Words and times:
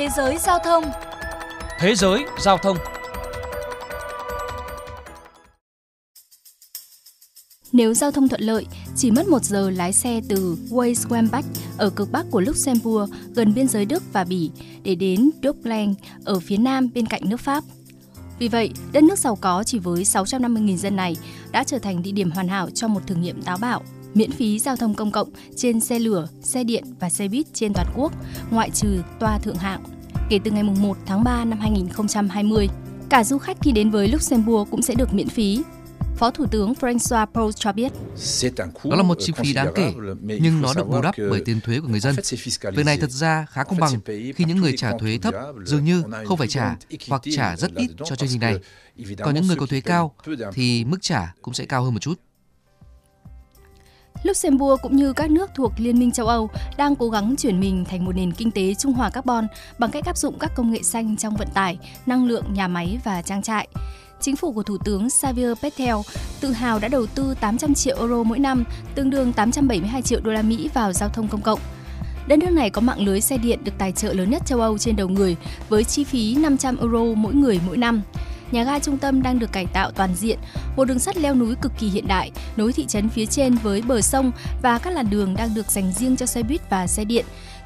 Thế 0.00 0.08
giới 0.16 0.38
giao 0.38 0.58
thông. 0.64 0.84
Thế 1.78 1.94
giới 1.94 2.24
giao 2.38 2.58
thông. 2.58 2.76
Nếu 7.72 7.94
giao 7.94 8.10
thông 8.10 8.28
thuận 8.28 8.40
lợi, 8.40 8.66
chỉ 8.96 9.10
mất 9.10 9.28
một 9.28 9.44
giờ 9.44 9.70
lái 9.70 9.92
xe 9.92 10.20
từ 10.28 10.56
Weiswambach 10.70 11.42
ở 11.78 11.90
cực 11.90 12.12
bắc 12.12 12.26
của 12.30 12.40
Luxembourg 12.40 13.12
gần 13.34 13.54
biên 13.54 13.68
giới 13.68 13.84
Đức 13.84 14.02
và 14.12 14.24
Bỉ 14.24 14.50
để 14.82 14.94
đến 14.94 15.30
Dublin 15.42 15.94
ở 16.24 16.40
phía 16.40 16.56
nam 16.56 16.88
bên 16.94 17.06
cạnh 17.06 17.22
nước 17.24 17.40
Pháp. 17.40 17.64
Vì 18.38 18.48
vậy, 18.48 18.70
đất 18.92 19.04
nước 19.04 19.18
giàu 19.18 19.36
có 19.36 19.64
chỉ 19.64 19.78
với 19.78 20.02
650.000 20.02 20.76
dân 20.76 20.96
này 20.96 21.16
đã 21.52 21.64
trở 21.64 21.78
thành 21.78 22.02
địa 22.02 22.12
điểm 22.12 22.30
hoàn 22.30 22.48
hảo 22.48 22.70
cho 22.70 22.88
một 22.88 23.00
thử 23.06 23.14
nghiệm 23.14 23.42
táo 23.42 23.58
bạo 23.58 23.82
miễn 24.14 24.32
phí 24.32 24.58
giao 24.58 24.76
thông 24.76 24.94
công 24.94 25.12
cộng 25.12 25.28
trên 25.56 25.80
xe 25.80 25.98
lửa, 25.98 26.28
xe 26.42 26.64
điện 26.64 26.84
và 27.00 27.10
xe 27.10 27.28
buýt 27.28 27.46
trên 27.54 27.72
toàn 27.74 27.86
quốc, 27.96 28.12
ngoại 28.50 28.70
trừ 28.70 29.02
toa 29.20 29.38
thượng 29.38 29.56
hạng, 29.56 29.82
kể 30.30 30.38
từ 30.44 30.50
ngày 30.50 30.62
1 30.62 30.96
tháng 31.06 31.24
3 31.24 31.44
năm 31.44 31.60
2020. 31.60 32.68
Cả 33.08 33.24
du 33.24 33.38
khách 33.38 33.56
khi 33.60 33.72
đến 33.72 33.90
với 33.90 34.08
Luxembourg 34.08 34.70
cũng 34.70 34.82
sẽ 34.82 34.94
được 34.94 35.14
miễn 35.14 35.28
phí. 35.28 35.62
Phó 36.16 36.30
Thủ 36.30 36.46
tướng 36.46 36.72
François 36.72 37.26
Paul 37.26 37.50
cho 37.56 37.72
biết. 37.72 37.92
Đó 38.84 38.96
là 38.96 39.02
một 39.02 39.16
chi 39.20 39.32
phí 39.36 39.52
đáng 39.52 39.72
kể, 39.74 39.92
nhưng 40.20 40.62
nó 40.62 40.74
được 40.74 40.88
bù 40.88 41.00
đắp 41.00 41.14
bởi 41.30 41.42
tiền 41.44 41.60
thuế 41.60 41.80
của 41.80 41.88
người 41.88 42.00
dân. 42.00 42.16
Việc 42.74 42.86
này 42.86 42.98
thật 42.98 43.10
ra 43.10 43.46
khá 43.50 43.64
công 43.64 43.78
bằng 43.78 44.00
khi 44.06 44.44
những 44.44 44.56
người 44.56 44.76
trả 44.76 44.98
thuế 44.98 45.18
thấp 45.18 45.34
dường 45.64 45.84
như 45.84 46.02
không 46.26 46.38
phải 46.38 46.48
trả 46.48 46.76
hoặc 47.08 47.22
trả 47.36 47.56
rất 47.56 47.74
ít 47.74 47.90
cho 48.04 48.16
chương 48.16 48.28
trình 48.28 48.40
này. 48.40 48.56
Còn 49.18 49.34
những 49.34 49.46
người 49.46 49.56
có 49.56 49.66
thuế 49.66 49.80
cao 49.80 50.14
thì 50.52 50.84
mức 50.84 50.98
trả 51.00 51.34
cũng 51.42 51.54
sẽ 51.54 51.64
cao 51.64 51.84
hơn 51.84 51.94
một 51.94 52.00
chút. 52.00 52.14
Luxembourg 54.22 54.82
cũng 54.82 54.96
như 54.96 55.12
các 55.12 55.30
nước 55.30 55.50
thuộc 55.54 55.72
Liên 55.76 55.98
minh 55.98 56.12
châu 56.12 56.26
Âu 56.26 56.50
đang 56.76 56.96
cố 56.96 57.08
gắng 57.08 57.34
chuyển 57.38 57.60
mình 57.60 57.84
thành 57.84 58.04
một 58.04 58.16
nền 58.16 58.32
kinh 58.32 58.50
tế 58.50 58.74
trung 58.74 58.92
hòa 58.92 59.10
carbon 59.10 59.46
bằng 59.78 59.90
cách 59.90 60.04
áp 60.04 60.16
dụng 60.16 60.38
các 60.38 60.52
công 60.56 60.72
nghệ 60.72 60.82
xanh 60.82 61.16
trong 61.16 61.36
vận 61.36 61.48
tải, 61.54 61.78
năng 62.06 62.26
lượng, 62.26 62.44
nhà 62.54 62.68
máy 62.68 62.98
và 63.04 63.22
trang 63.22 63.42
trại. 63.42 63.68
Chính 64.20 64.36
phủ 64.36 64.52
của 64.52 64.62
Thủ 64.62 64.78
tướng 64.84 65.10
Xavier 65.10 65.58
Bettel 65.62 65.96
tự 66.40 66.52
hào 66.52 66.78
đã 66.78 66.88
đầu 66.88 67.06
tư 67.06 67.34
800 67.40 67.74
triệu 67.74 67.96
euro 67.98 68.22
mỗi 68.22 68.38
năm, 68.38 68.64
tương 68.94 69.10
đương 69.10 69.32
872 69.32 70.02
triệu 70.02 70.20
đô 70.20 70.32
la 70.32 70.42
Mỹ 70.42 70.70
vào 70.74 70.92
giao 70.92 71.08
thông 71.08 71.28
công 71.28 71.42
cộng. 71.42 71.60
Đất 72.26 72.38
nước 72.38 72.50
này 72.50 72.70
có 72.70 72.80
mạng 72.80 73.04
lưới 73.06 73.20
xe 73.20 73.38
điện 73.38 73.64
được 73.64 73.72
tài 73.78 73.92
trợ 73.92 74.12
lớn 74.12 74.30
nhất 74.30 74.42
châu 74.46 74.60
Âu 74.60 74.78
trên 74.78 74.96
đầu 74.96 75.08
người 75.08 75.36
với 75.68 75.84
chi 75.84 76.04
phí 76.04 76.34
500 76.34 76.76
euro 76.76 77.04
mỗi 77.16 77.34
người 77.34 77.60
mỗi 77.66 77.76
năm 77.76 78.02
nhà 78.50 78.64
ga 78.64 78.78
trung 78.78 78.98
tâm 78.98 79.22
đang 79.22 79.38
được 79.38 79.52
cải 79.52 79.66
tạo 79.66 79.90
toàn 79.90 80.14
diện, 80.14 80.38
một 80.76 80.84
đường 80.84 80.98
sắt 80.98 81.16
leo 81.16 81.34
núi 81.34 81.54
cực 81.62 81.72
kỳ 81.78 81.88
hiện 81.88 82.08
đại, 82.08 82.30
nối 82.56 82.72
thị 82.72 82.86
trấn 82.88 83.08
phía 83.08 83.26
trên 83.26 83.54
với 83.54 83.82
bờ 83.82 84.00
sông 84.00 84.32
và 84.62 84.78
các 84.78 84.90
làn 84.90 85.10
đường 85.10 85.36
đang 85.36 85.54
được 85.54 85.70
dành 85.70 85.92
riêng 85.92 86.16
cho 86.16 86.26
xe 86.26 86.42
buýt 86.42 86.70
và 86.70 86.86
xe 86.86 87.04
điện. 87.04 87.24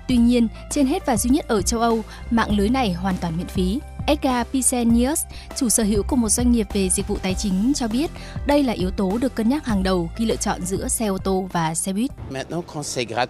Tuy 0.09 0.17
nhiên, 0.17 0.49
trên 0.71 0.87
hết 0.87 1.07
và 1.07 1.17
duy 1.17 1.31
nhất 1.31 1.49
ở 1.49 1.62
châu 1.62 1.81
Âu, 1.81 2.03
mạng 2.31 2.57
lưới 2.57 2.69
này 2.69 2.93
hoàn 2.93 3.17
toàn 3.21 3.37
miễn 3.37 3.47
phí. 3.47 3.79
Edgar 4.07 4.47
Pisenius, 4.53 5.21
chủ 5.57 5.69
sở 5.69 5.83
hữu 5.83 6.03
của 6.03 6.17
một 6.17 6.29
doanh 6.29 6.53
nghiệp 6.53 6.67
về 6.73 6.89
dịch 6.89 7.09
vụ 7.09 7.19
tài 7.23 7.35
chính 7.35 7.73
cho 7.75 7.89
biết 7.89 8.11
đây 8.47 8.62
là 8.62 8.73
yếu 8.73 8.91
tố 8.91 9.19
được 9.19 9.35
cân 9.35 9.49
nhắc 9.49 9.67
hàng 9.67 9.83
đầu 9.83 10.11
khi 10.17 10.25
lựa 10.25 10.37
chọn 10.37 10.67
giữa 10.67 10.89
xe 10.89 11.07
ô 11.07 11.19
tô 11.19 11.49
và 11.53 11.75
xe 11.75 11.93
buýt. 11.93 12.11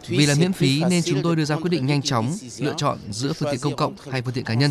Vì 0.09 0.27
là 0.27 0.35
miễn 0.35 0.53
phí 0.53 0.83
nên 0.91 1.03
chúng 1.03 1.23
tôi 1.23 1.37
đưa 1.37 1.45
ra 1.45 1.57
quyết 1.57 1.71
định 1.71 1.87
nhanh 1.87 2.03
chóng 2.03 2.33
lựa 2.59 2.75
chọn 2.77 2.99
giữa 3.11 3.33
phương 3.33 3.49
tiện 3.53 3.61
công 3.61 3.77
cộng 3.77 3.95
hay 4.11 4.23
phương 4.23 4.35
tiện 4.35 4.45
cá 4.45 4.55
nhân. 4.55 4.71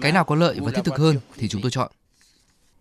Cái 0.00 0.12
nào 0.12 0.24
có 0.24 0.34
lợi 0.34 0.58
và 0.60 0.72
thiết 0.72 0.84
thực 0.84 0.98
hơn 0.98 1.16
thì 1.38 1.48
chúng 1.48 1.62
tôi 1.62 1.70
chọn. 1.70 1.90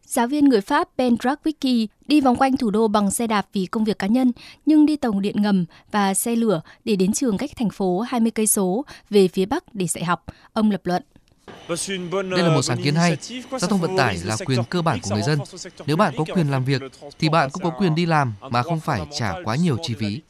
Giáo 0.07 0.27
viên 0.27 0.45
người 0.45 0.61
Pháp 0.61 0.87
Ben 0.97 1.15
Drakwicky 1.15 1.87
đi 2.07 2.21
vòng 2.21 2.35
quanh 2.35 2.57
thủ 2.57 2.69
đô 2.69 2.87
bằng 2.87 3.11
xe 3.11 3.27
đạp 3.27 3.47
vì 3.53 3.65
công 3.65 3.83
việc 3.83 3.99
cá 3.99 4.07
nhân, 4.07 4.31
nhưng 4.65 4.85
đi 4.85 4.95
tàu 4.95 5.19
điện 5.19 5.41
ngầm 5.41 5.65
và 5.91 6.13
xe 6.13 6.35
lửa 6.35 6.61
để 6.85 6.95
đến 6.95 7.13
trường 7.13 7.37
cách 7.37 7.49
thành 7.55 7.69
phố 7.69 7.99
20 7.99 8.31
cây 8.31 8.47
số 8.47 8.85
về 9.09 9.27
phía 9.27 9.45
bắc 9.45 9.75
để 9.75 9.87
dạy 9.87 10.03
học. 10.03 10.25
Ông 10.53 10.71
lập 10.71 10.81
luận. 10.83 11.03
Đây 12.11 12.43
là 12.43 12.49
một 12.49 12.61
sáng 12.61 12.83
kiến 12.83 12.95
hay. 12.95 13.17
Giao 13.51 13.69
thông 13.69 13.81
vận 13.81 13.97
tải 13.97 14.17
là 14.23 14.37
quyền 14.45 14.63
cơ 14.63 14.81
bản 14.81 14.99
của 15.01 15.09
người 15.15 15.23
dân. 15.23 15.39
Nếu 15.85 15.95
bạn 15.95 16.13
có 16.17 16.23
quyền 16.33 16.51
làm 16.51 16.65
việc, 16.65 16.81
thì 17.19 17.29
bạn 17.29 17.49
cũng 17.49 17.63
có 17.63 17.69
quyền 17.69 17.95
đi 17.95 18.05
làm 18.05 18.33
mà 18.51 18.63
không 18.63 18.79
phải 18.79 19.01
trả 19.17 19.33
quá 19.43 19.55
nhiều 19.55 19.77
chi 19.83 19.93
phí. 19.99 20.21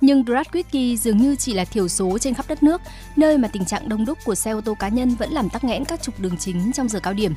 Nhưng 0.00 0.22
Dratwicki 0.22 0.96
dường 0.96 1.18
như 1.18 1.36
chỉ 1.36 1.54
là 1.54 1.64
thiểu 1.64 1.88
số 1.88 2.18
trên 2.18 2.34
khắp 2.34 2.48
đất 2.48 2.62
nước, 2.62 2.80
nơi 3.16 3.38
mà 3.38 3.48
tình 3.48 3.64
trạng 3.64 3.88
đông 3.88 4.04
đúc 4.04 4.18
của 4.24 4.34
xe 4.34 4.50
ô 4.50 4.60
tô 4.60 4.74
cá 4.78 4.88
nhân 4.88 5.14
vẫn 5.14 5.30
làm 5.32 5.48
tắc 5.48 5.64
nghẽn 5.64 5.84
các 5.84 6.02
trục 6.02 6.20
đường 6.20 6.36
chính 6.38 6.72
trong 6.72 6.88
giờ 6.88 7.00
cao 7.00 7.12
điểm. 7.12 7.34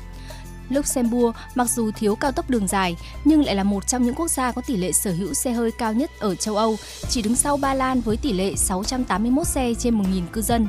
Luxembourg 0.68 1.36
mặc 1.54 1.70
dù 1.70 1.90
thiếu 1.90 2.16
cao 2.16 2.32
tốc 2.32 2.50
đường 2.50 2.68
dài 2.68 2.96
nhưng 3.24 3.44
lại 3.44 3.54
là 3.54 3.64
một 3.64 3.86
trong 3.86 4.02
những 4.02 4.14
quốc 4.14 4.28
gia 4.28 4.52
có 4.52 4.62
tỷ 4.66 4.76
lệ 4.76 4.92
sở 4.92 5.12
hữu 5.12 5.34
xe 5.34 5.52
hơi 5.52 5.70
cao 5.78 5.92
nhất 5.92 6.10
ở 6.18 6.34
châu 6.34 6.56
Âu, 6.56 6.76
chỉ 7.08 7.22
đứng 7.22 7.36
sau 7.36 7.56
Ba 7.56 7.74
Lan 7.74 8.00
với 8.00 8.16
tỷ 8.16 8.32
lệ 8.32 8.56
681 8.56 9.46
xe 9.46 9.74
trên 9.78 9.98
1.000 10.02 10.22
cư 10.32 10.42
dân. 10.42 10.68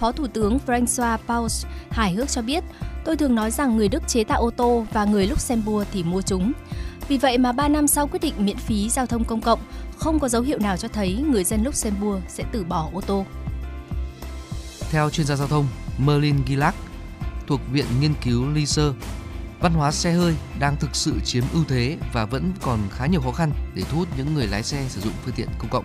Phó 0.00 0.12
Thủ 0.12 0.26
tướng 0.26 0.58
François 0.66 1.18
Paus 1.26 1.66
hài 1.90 2.12
hước 2.12 2.28
cho 2.28 2.42
biết, 2.42 2.64
tôi 3.04 3.16
thường 3.16 3.34
nói 3.34 3.50
rằng 3.50 3.76
người 3.76 3.88
Đức 3.88 4.02
chế 4.08 4.24
tạo 4.24 4.40
ô 4.40 4.50
tô 4.50 4.86
và 4.92 5.04
người 5.04 5.26
Luxembourg 5.26 5.88
thì 5.92 6.02
mua 6.02 6.22
chúng. 6.22 6.52
Vì 7.08 7.18
vậy 7.18 7.38
mà 7.38 7.52
3 7.52 7.68
năm 7.68 7.88
sau 7.88 8.06
quyết 8.06 8.22
định 8.22 8.34
miễn 8.38 8.56
phí 8.56 8.90
giao 8.90 9.06
thông 9.06 9.24
công 9.24 9.40
cộng, 9.40 9.60
không 9.96 10.18
có 10.18 10.28
dấu 10.28 10.42
hiệu 10.42 10.58
nào 10.58 10.76
cho 10.76 10.88
thấy 10.88 11.24
người 11.30 11.44
dân 11.44 11.64
Luxembourg 11.64 12.22
sẽ 12.28 12.44
từ 12.52 12.64
bỏ 12.64 12.88
ô 12.92 13.00
tô. 13.00 13.24
Theo 14.90 15.10
chuyên 15.10 15.26
gia 15.26 15.36
giao 15.36 15.48
thông 15.48 15.66
Merlin 15.98 16.36
Gillac, 16.48 16.74
thuộc 17.46 17.60
Viện 17.72 17.86
Nghiên 18.00 18.14
cứu 18.22 18.52
Leisure, 18.52 18.98
văn 19.60 19.72
hóa 19.72 19.92
xe 19.92 20.12
hơi 20.12 20.36
đang 20.58 20.76
thực 20.76 20.96
sự 20.96 21.20
chiếm 21.24 21.44
ưu 21.52 21.64
thế 21.64 21.98
và 22.12 22.24
vẫn 22.24 22.52
còn 22.62 22.80
khá 22.90 23.06
nhiều 23.06 23.20
khó 23.20 23.32
khăn 23.32 23.52
để 23.74 23.82
thu 23.90 23.98
hút 23.98 24.08
những 24.16 24.34
người 24.34 24.46
lái 24.46 24.62
xe 24.62 24.86
sử 24.88 25.00
dụng 25.00 25.12
phương 25.24 25.34
tiện 25.34 25.48
công 25.58 25.70
cộng. 25.70 25.84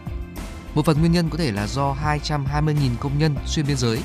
Một 0.76 0.86
phần 0.86 1.00
nguyên 1.00 1.12
nhân 1.12 1.30
có 1.30 1.38
thể 1.38 1.52
là 1.52 1.68
do 1.68 1.96
220.000 2.04 2.74
công 3.00 3.18
nhân 3.18 3.36
xuyên 3.46 3.68
biên 3.68 3.78
giới 3.78 4.00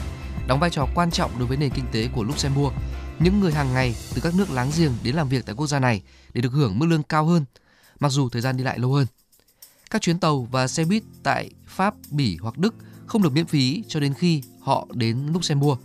đóng 0.46 0.60
vai 0.60 0.70
trò 0.70 0.86
quan 0.94 1.10
trọng 1.10 1.38
đối 1.38 1.48
với 1.48 1.56
nền 1.56 1.70
kinh 1.70 1.84
tế 1.92 2.08
của 2.14 2.24
Luxembourg. 2.24 2.74
Những 3.18 3.40
người 3.40 3.52
hàng 3.52 3.74
ngày 3.74 3.94
từ 4.14 4.20
các 4.20 4.34
nước 4.34 4.50
láng 4.50 4.70
giềng 4.78 4.92
đến 5.02 5.14
làm 5.14 5.28
việc 5.28 5.46
tại 5.46 5.54
quốc 5.54 5.66
gia 5.66 5.78
này 5.78 6.02
để 6.34 6.40
được 6.40 6.52
hưởng 6.52 6.78
mức 6.78 6.86
lương 6.86 7.02
cao 7.02 7.24
hơn, 7.24 7.44
mặc 8.00 8.08
dù 8.08 8.28
thời 8.28 8.42
gian 8.42 8.56
đi 8.56 8.64
lại 8.64 8.78
lâu 8.78 8.92
hơn. 8.92 9.06
Các 9.90 10.02
chuyến 10.02 10.18
tàu 10.18 10.48
và 10.50 10.68
xe 10.68 10.84
buýt 10.84 11.02
tại 11.22 11.50
Pháp, 11.66 11.94
Bỉ 12.10 12.36
hoặc 12.40 12.58
Đức 12.58 12.74
không 13.06 13.22
được 13.22 13.32
miễn 13.32 13.46
phí 13.46 13.84
cho 13.88 14.00
đến 14.00 14.14
khi 14.14 14.42
họ 14.60 14.86
đến 14.92 15.26
Luxembourg. 15.32 15.80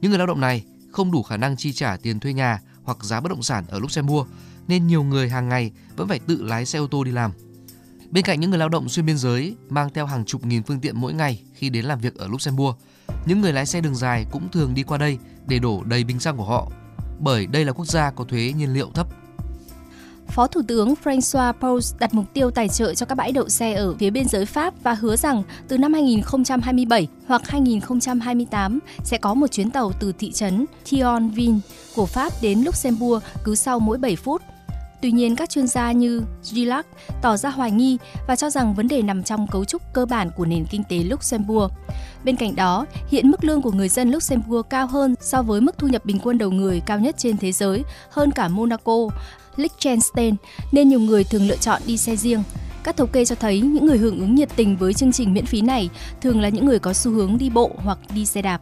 Những 0.00 0.10
người 0.10 0.18
lao 0.18 0.26
động 0.26 0.40
này 0.40 0.64
không 0.92 1.12
đủ 1.12 1.22
khả 1.22 1.36
năng 1.36 1.56
chi 1.56 1.72
trả 1.72 1.96
tiền 1.96 2.20
thuê 2.20 2.32
nhà 2.32 2.60
hoặc 2.82 3.04
giá 3.04 3.20
bất 3.20 3.28
động 3.28 3.42
sản 3.42 3.64
ở 3.68 3.78
Luxembourg 3.78 4.28
nên 4.68 4.86
nhiều 4.86 5.02
người 5.02 5.28
hàng 5.28 5.48
ngày 5.48 5.72
vẫn 5.96 6.08
phải 6.08 6.18
tự 6.18 6.42
lái 6.42 6.66
xe 6.66 6.78
ô 6.78 6.86
tô 6.86 7.04
đi 7.04 7.10
làm. 7.10 7.32
Bên 8.10 8.24
cạnh 8.24 8.40
những 8.40 8.50
người 8.50 8.58
lao 8.58 8.68
động 8.68 8.88
xuyên 8.88 9.06
biên 9.06 9.18
giới 9.18 9.56
mang 9.68 9.90
theo 9.94 10.06
hàng 10.06 10.24
chục 10.24 10.44
nghìn 10.44 10.62
phương 10.62 10.80
tiện 10.80 11.00
mỗi 11.00 11.14
ngày 11.14 11.42
khi 11.54 11.70
đến 11.70 11.84
làm 11.84 12.00
việc 12.00 12.14
ở 12.14 12.28
Luxembourg, 12.28 12.76
những 13.26 13.40
người 13.40 13.52
lái 13.52 13.66
xe 13.66 13.80
đường 13.80 13.94
dài 13.94 14.26
cũng 14.32 14.48
thường 14.52 14.74
đi 14.74 14.82
qua 14.82 14.98
đây 14.98 15.18
để 15.46 15.58
đổ 15.58 15.82
đầy 15.84 16.04
bình 16.04 16.20
xăng 16.20 16.36
của 16.36 16.44
họ, 16.44 16.70
bởi 17.18 17.46
đây 17.46 17.64
là 17.64 17.72
quốc 17.72 17.86
gia 17.86 18.10
có 18.10 18.24
thuế 18.24 18.52
nhiên 18.56 18.74
liệu 18.74 18.90
thấp 18.94 19.06
Phó 20.32 20.46
Thủ 20.46 20.62
tướng 20.68 20.94
François 21.04 21.52
Post 21.52 21.98
đặt 21.98 22.14
mục 22.14 22.24
tiêu 22.32 22.50
tài 22.50 22.68
trợ 22.68 22.94
cho 22.94 23.06
các 23.06 23.14
bãi 23.14 23.32
đậu 23.32 23.48
xe 23.48 23.72
ở 23.72 23.94
phía 23.98 24.10
biên 24.10 24.28
giới 24.28 24.46
Pháp 24.46 24.74
và 24.82 24.94
hứa 24.94 25.16
rằng 25.16 25.42
từ 25.68 25.78
năm 25.78 25.92
2027 25.92 27.08
hoặc 27.26 27.48
2028 27.48 28.78
sẽ 29.04 29.18
có 29.18 29.34
một 29.34 29.46
chuyến 29.46 29.70
tàu 29.70 29.92
từ 30.00 30.12
thị 30.18 30.32
trấn 30.32 30.66
Thionville 30.84 31.58
của 31.94 32.06
Pháp 32.06 32.32
đến 32.42 32.62
Luxembourg 32.62 33.24
cứ 33.44 33.54
sau 33.54 33.80
mỗi 33.80 33.98
7 33.98 34.16
phút. 34.16 34.42
Tuy 35.02 35.12
nhiên, 35.12 35.36
các 35.36 35.50
chuyên 35.50 35.66
gia 35.66 35.92
như 35.92 36.22
Gillac 36.42 36.86
tỏ 37.22 37.36
ra 37.36 37.50
hoài 37.50 37.70
nghi 37.70 37.98
và 38.28 38.36
cho 38.36 38.50
rằng 38.50 38.74
vấn 38.74 38.88
đề 38.88 39.02
nằm 39.02 39.22
trong 39.22 39.46
cấu 39.46 39.64
trúc 39.64 39.82
cơ 39.92 40.06
bản 40.06 40.30
của 40.36 40.44
nền 40.44 40.64
kinh 40.70 40.84
tế 40.88 40.96
Luxembourg. 40.96 41.72
Bên 42.24 42.36
cạnh 42.36 42.56
đó, 42.56 42.86
hiện 43.08 43.30
mức 43.30 43.44
lương 43.44 43.62
của 43.62 43.72
người 43.72 43.88
dân 43.88 44.10
Luxembourg 44.10 44.66
cao 44.70 44.86
hơn 44.86 45.14
so 45.20 45.42
với 45.42 45.60
mức 45.60 45.78
thu 45.78 45.88
nhập 45.88 46.04
bình 46.04 46.18
quân 46.22 46.38
đầu 46.38 46.50
người 46.50 46.80
cao 46.86 46.98
nhất 46.98 47.14
trên 47.18 47.36
thế 47.36 47.52
giới, 47.52 47.82
hơn 48.10 48.30
cả 48.30 48.48
Monaco 48.48 49.08
Liechtenstein 49.56 50.36
nên 50.72 50.88
nhiều 50.88 51.00
người 51.00 51.24
thường 51.24 51.48
lựa 51.48 51.56
chọn 51.56 51.82
đi 51.86 51.96
xe 51.96 52.16
riêng. 52.16 52.42
Các 52.84 52.96
thống 52.96 53.10
kê 53.12 53.24
cho 53.24 53.34
thấy 53.34 53.60
những 53.60 53.86
người 53.86 53.98
hưởng 53.98 54.20
ứng 54.20 54.34
nhiệt 54.34 54.48
tình 54.56 54.76
với 54.76 54.94
chương 54.94 55.12
trình 55.12 55.34
miễn 55.34 55.46
phí 55.46 55.60
này 55.60 55.90
thường 56.20 56.40
là 56.40 56.48
những 56.48 56.66
người 56.66 56.78
có 56.78 56.92
xu 56.92 57.12
hướng 57.12 57.38
đi 57.38 57.50
bộ 57.50 57.70
hoặc 57.76 57.98
đi 58.14 58.26
xe 58.26 58.42
đạp. 58.42 58.60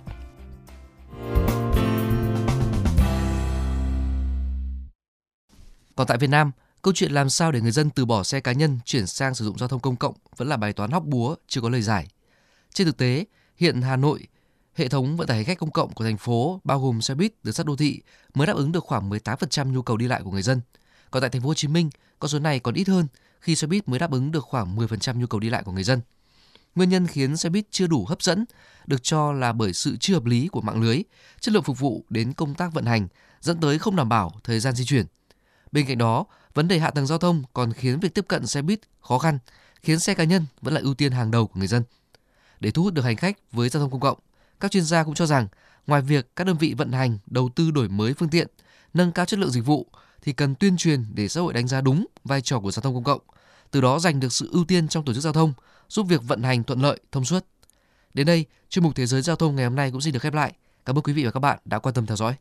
Còn 5.97 6.07
tại 6.07 6.19
Việt 6.19 6.31
Nam, 6.31 6.51
câu 6.83 6.95
chuyện 6.95 7.13
làm 7.13 7.31
sao 7.31 7.53
để 7.53 7.61
người 7.61 7.71
dân 7.71 7.91
từ 7.91 8.05
bỏ 8.05 8.23
xe 8.23 8.41
cá 8.41 8.53
nhân 8.53 8.79
chuyển 8.85 9.07
sang 9.07 9.35
sử 9.35 9.45
dụng 9.45 9.59
giao 9.59 9.69
thông 9.69 9.81
công 9.81 9.97
cộng 9.97 10.15
vẫn 10.37 10.49
là 10.49 10.57
bài 10.57 10.73
toán 10.73 10.91
hóc 10.91 11.05
búa 11.05 11.35
chưa 11.49 11.61
có 11.61 11.69
lời 11.69 11.83
giải. 11.83 12.07
Trên 12.75 12.87
thực 12.87 12.97
tế, 12.97 13.25
hiện 13.57 13.83
Hà 13.83 13.97
Nội, 13.97 14.27
hệ 14.75 14.89
thống 14.89 15.17
vận 15.17 15.27
tải 15.27 15.37
hành 15.37 15.47
khách 15.47 15.59
công 15.59 15.71
cộng 15.71 15.93
của 15.93 16.05
thành 16.05 16.17
phố 16.17 16.61
bao 16.65 16.81
gồm 16.81 17.01
xe 17.01 17.15
buýt, 17.15 17.33
đường 17.43 17.55
sắt 17.55 17.67
đô 17.67 17.77
thị 17.77 18.01
mới 18.35 18.47
đáp 18.47 18.57
ứng 18.57 18.73
được 18.73 18.85
khoảng 18.85 19.11
18% 19.11 19.73
nhu 19.73 19.83
cầu 19.83 19.97
đi 19.97 20.07
lại 20.07 20.21
của 20.25 20.31
người 20.31 20.43
dân. 20.43 20.61
Còn 21.11 21.21
tại 21.21 21.31
thành 21.31 21.43
phố 21.43 21.49
Hồ 21.49 21.55
Chí 21.55 21.69
Minh, 21.69 21.91
con 22.19 22.29
số 22.29 22.39
này 22.39 22.61
còn 22.61 22.75
ít 22.75 22.89
hơn 22.89 23.07
khi 23.41 23.57
xe 23.57 23.67
buýt 23.67 23.89
mới 23.89 23.99
đáp 23.99 24.11
ứng 24.11 24.33
được 24.33 24.45
khoảng 24.45 24.77
10% 24.77 25.19
nhu 25.19 25.27
cầu 25.27 25.41
đi 25.41 25.51
lại 25.51 25.63
của 25.63 25.73
người 25.73 25.85
dân. 25.85 26.01
Nguyên 26.75 26.89
nhân 26.89 27.07
khiến 27.07 27.37
xe 27.37 27.49
buýt 27.49 27.67
chưa 27.71 27.87
đủ 27.87 28.05
hấp 28.05 28.23
dẫn 28.23 28.45
được 28.87 29.03
cho 29.03 29.33
là 29.33 29.53
bởi 29.53 29.73
sự 29.73 29.97
chưa 30.01 30.15
hợp 30.15 30.25
lý 30.25 30.49
của 30.49 30.61
mạng 30.61 30.83
lưới, 30.83 31.03
chất 31.41 31.55
lượng 31.55 31.63
phục 31.63 31.79
vụ 31.79 32.05
đến 32.11 32.33
công 32.33 32.55
tác 32.55 32.73
vận 32.73 32.85
hành 32.85 33.09
dẫn 33.41 33.61
tới 33.61 33.79
không 33.79 33.97
đảm 33.97 34.09
bảo 34.09 34.33
thời 34.45 34.61
gian 34.61 34.75
di 34.75 34.85
chuyển. 34.85 35.07
Bên 35.73 35.87
cạnh 35.87 35.99
đó, 35.99 36.25
vấn 36.55 36.69
đề 36.69 36.79
hạ 36.79 36.91
tầng 36.91 37.07
giao 37.07 37.19
thông 37.19 37.43
còn 37.53 37.73
khiến 37.73 38.01
việc 38.01 38.15
tiếp 38.15 38.25
cận 38.29 38.47
xe 38.47 38.63
buýt 38.63 38.81
khó 39.01 39.19
khăn, 39.19 39.39
khiến 39.83 39.99
xe 39.99 40.15
cá 40.15 40.25
nhân 40.25 40.47
vẫn 40.61 40.75
là 40.75 40.81
ưu 40.81 40.95
tiên 40.95 41.13
hàng 41.13 41.31
đầu 41.31 41.47
của 41.47 41.59
người 41.59 41.69
dân. 41.69 41.83
Để 42.61 42.71
thu 42.71 42.83
hút 42.83 42.95
được 42.95 43.03
hành 43.03 43.17
khách 43.17 43.37
với 43.53 43.69
giao 43.69 43.83
thông 43.83 43.91
công 43.91 44.01
cộng, 44.01 44.19
Các 44.61 44.71
chuyên 44.71 44.85
gia 44.85 45.05
cũng 45.05 45.15
cho 45.15 45.27
rằng, 45.27 45.49
ngoài 45.87 46.03
việc 46.03 46.37
các 46.37 46.47
đơn 46.47 46.57
vị 46.57 46.75
vận 46.75 46.93
hành 46.93 47.19
đầu 47.27 47.51
tư 47.57 47.71
đổi 47.71 47.89
mới 47.89 48.15
phương 48.15 48.29
tiện, 48.29 48.47
nâng 48.95 49.13
cao 49.13 49.27
chất 49.27 49.39
lượng 49.39 49.51
dịch 49.51 49.67
vụ 49.67 49.87
thì 50.23 50.33
cần 50.33 50.55
tuyên 50.55 50.77
truyền 50.77 51.05
để 51.15 51.29
xã 51.29 51.41
hội 51.41 51.53
đánh 51.53 51.69
giá 51.69 51.81
đúng 51.81 52.07
vai 52.25 52.41
trò 52.41 52.61
của 52.61 52.71
giao 52.71 52.83
thông 52.83 52.95
công 52.95 53.05
cộng, 53.05 53.21
từ 53.71 53.81
đó 53.81 53.99
giành 53.99 54.21
được 54.21 54.33
sự 54.33 54.49
ưu 54.53 54.65
tiên 54.65 54.89
trong 54.89 55.05
tổ 55.05 55.13
chức 55.13 55.23
giao 55.23 55.33
thông, 55.33 55.53
giúp 55.89 56.07
việc 56.09 56.23
vận 56.23 56.43
hành 56.43 56.65
thuận 56.65 56.83
lợi, 56.83 57.01
thông 57.13 57.25
suốt. 57.25 57.45
Đến 58.15 58.27
đây, 58.27 58.45
chuyên 58.69 58.83
mục 58.83 58.93
Thế 58.97 59.07
giới 59.07 59.23
giao 59.23 59.37
thông 59.37 59.57
ngày 59.57 59.65
hôm 59.65 59.75
nay 59.75 59.91
cũng 59.91 60.01
xin 60.01 60.13
được 60.13 60.23
khép 60.23 60.35
lại. 60.35 60.55
Cảm 60.85 60.99
ơn 60.99 61.03
quý 61.03 61.13
vị 61.13 61.25
và 61.25 61.31
các 61.31 61.41
bạn 61.41 61.59
đã 61.65 61.79
quan 61.79 61.95
tâm 61.95 62.07
theo 62.07 62.17
dõi. 62.17 62.35